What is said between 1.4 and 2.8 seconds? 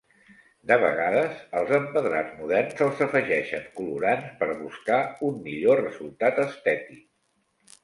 als empedrats moderns